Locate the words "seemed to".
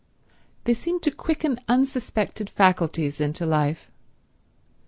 0.73-1.11